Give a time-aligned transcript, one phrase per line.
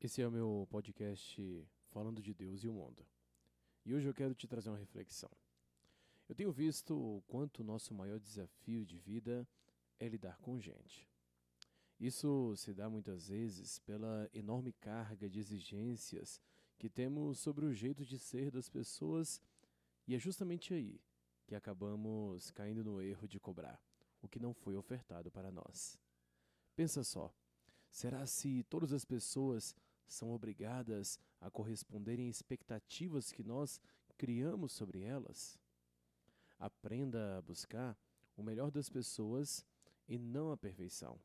[0.00, 3.04] Esse é o meu podcast falando de Deus e o mundo.
[3.84, 5.28] E hoje eu quero te trazer uma reflexão.
[6.28, 9.44] Eu tenho visto o quanto o nosso maior desafio de vida
[9.98, 11.08] é lidar com gente.
[11.98, 16.40] Isso se dá muitas vezes pela enorme carga de exigências
[16.78, 19.42] que temos sobre o jeito de ser das pessoas,
[20.06, 21.00] e é justamente aí
[21.44, 23.82] que acabamos caindo no erro de cobrar
[24.22, 25.98] o que não foi ofertado para nós.
[26.76, 27.34] Pensa só,
[27.90, 29.74] será se todas as pessoas
[30.08, 33.80] são obrigadas a corresponderem expectativas que nós
[34.16, 35.58] criamos sobre elas?
[36.58, 37.96] Aprenda a buscar
[38.36, 39.64] o melhor das pessoas
[40.08, 41.20] e não a perfeição.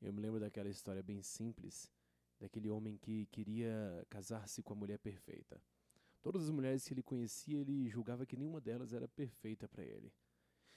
[0.00, 1.90] Eu me lembro daquela história bem simples,
[2.38, 5.62] daquele homem que queria casar-se com a mulher perfeita.
[6.20, 10.12] Todas as mulheres que ele conhecia, ele julgava que nenhuma delas era perfeita para ele.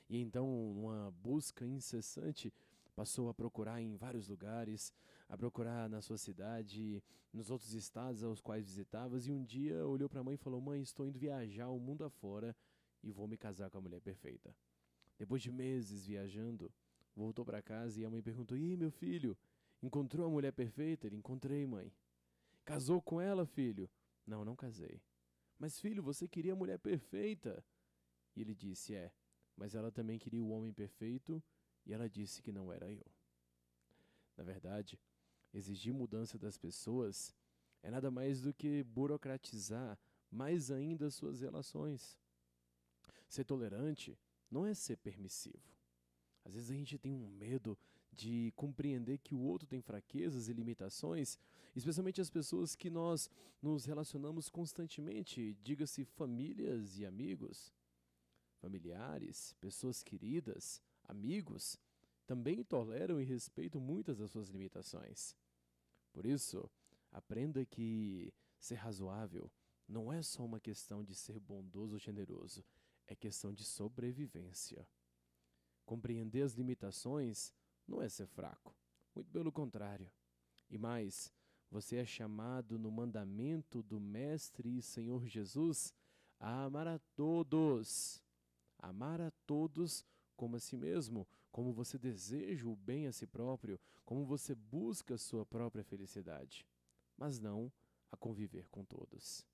[0.08, 2.54] E então, numa busca incessante,
[2.96, 4.94] passou a procurar em vários lugares,
[5.28, 10.08] a procurar na sua cidade, nos outros estados aos quais visitavas, e um dia olhou
[10.08, 12.56] para a mãe e falou: Mãe, estou indo viajar o mundo afora
[13.04, 14.56] e vou me casar com a mulher perfeita.
[15.20, 16.72] Depois de meses viajando,
[17.16, 19.38] voltou para casa e a mãe perguntou: E aí, meu filho,
[19.84, 21.08] encontrou a mulher perfeita?
[21.08, 21.92] Ele: Encontrei, mãe.
[22.64, 23.90] Casou com ela, filho?
[24.26, 25.02] Não, não casei.
[25.60, 27.64] Mas, filho, você queria a mulher perfeita?
[28.36, 29.12] E ele disse: É,
[29.56, 31.44] mas ela também queria o homem perfeito
[31.86, 33.06] e ela disse que não era eu.
[34.36, 35.00] Na verdade,
[35.54, 37.34] exigir mudança das pessoas
[37.82, 39.98] é nada mais do que burocratizar
[40.30, 42.20] mais ainda suas relações.
[43.30, 44.18] Ser tolerante
[44.50, 45.76] não é ser permissivo.
[46.44, 47.78] Às vezes a gente tem um medo
[48.12, 51.38] de compreender que o outro tem fraquezas e limitações,
[51.76, 53.30] especialmente as pessoas que nós
[53.62, 57.74] nos relacionamos constantemente, diga-se famílias e amigos.
[58.62, 61.80] Familiares, pessoas queridas, amigos,
[62.26, 65.36] também toleram e respeitam muitas das suas limitações.
[66.12, 66.70] Por isso,
[67.12, 69.52] aprenda que ser razoável
[69.88, 72.66] não é só uma questão de ser bondoso ou generoso,
[73.08, 74.88] é questão de sobrevivência.
[75.86, 77.54] Compreender as limitações
[77.88, 78.76] não é ser fraco,
[79.14, 80.12] muito pelo contrário.
[80.70, 81.32] E mais,
[81.70, 85.94] você é chamado no mandamento do Mestre e Senhor Jesus
[86.40, 88.24] a amar a todos.
[88.80, 90.06] Amar a todos
[90.36, 95.18] como a si mesmo, como você deseja o bem a si próprio, como você busca
[95.18, 96.66] sua própria felicidade,
[97.18, 97.72] mas não
[98.12, 99.46] a conviver com todos.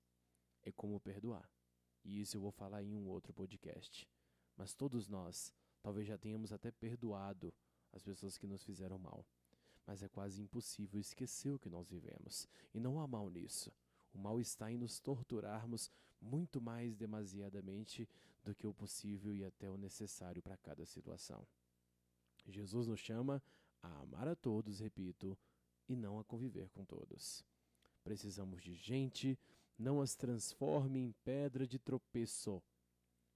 [0.62, 1.48] É como perdoar.
[2.04, 4.08] E isso eu vou falar em um outro podcast.
[4.56, 7.52] Mas todos nós Talvez já tenhamos até perdoado
[7.92, 9.26] as pessoas que nos fizeram mal.
[9.84, 12.48] Mas é quase impossível esquecer o que nós vivemos.
[12.72, 13.72] E não há mal nisso.
[14.14, 15.90] O mal está em nos torturarmos
[16.20, 18.08] muito mais demasiadamente
[18.42, 21.46] do que o possível e até o necessário para cada situação.
[22.46, 23.42] Jesus nos chama
[23.82, 25.38] a amar a todos, repito,
[25.88, 27.44] e não a conviver com todos.
[28.02, 29.38] Precisamos de gente,
[29.78, 32.62] não as transforme em pedra de tropeço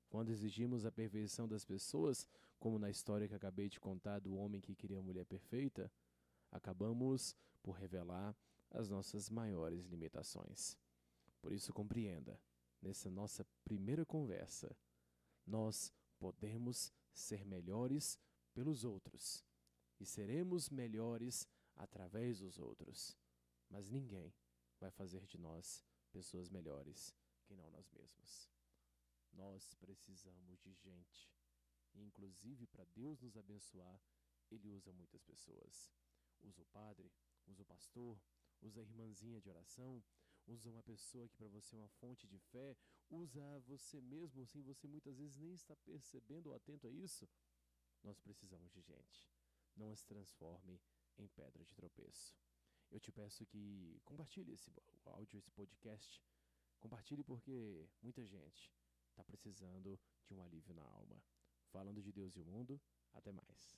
[0.09, 2.27] quando exigimos a perfeição das pessoas,
[2.59, 5.91] como na história que acabei de contar do homem que queria a mulher perfeita,
[6.51, 8.35] acabamos por revelar
[8.71, 10.77] as nossas maiores limitações.
[11.41, 12.41] Por isso, compreenda,
[12.81, 14.75] nessa nossa primeira conversa,
[15.47, 18.19] nós podemos ser melhores
[18.53, 19.45] pelos outros
[20.01, 23.17] e seremos melhores através dos outros,
[23.69, 24.35] mas ninguém
[24.79, 27.15] vai fazer de nós pessoas melhores
[27.45, 28.51] que não nós mesmos.
[29.33, 31.31] Nós precisamos de gente.
[31.95, 34.01] E, inclusive, para Deus nos abençoar,
[34.51, 35.93] Ele usa muitas pessoas.
[36.43, 37.13] Usa o padre,
[37.47, 38.21] usa o pastor,
[38.61, 40.03] usa a irmãzinha de oração,
[40.47, 42.77] usa uma pessoa que para você é uma fonte de fé,
[43.11, 47.29] usa você mesmo sem você muitas vezes nem estar percebendo ou atento a isso.
[48.03, 49.29] Nós precisamos de gente.
[49.77, 50.81] Não as transforme
[51.19, 52.35] em pedra de tropeço.
[52.91, 54.73] Eu te peço que compartilhe esse
[55.05, 56.23] áudio, esse podcast.
[56.79, 58.73] Compartilhe porque muita gente
[59.11, 61.23] está precisando de um alívio na alma.
[61.71, 62.81] Falando de Deus e o mundo,
[63.13, 63.77] até mais.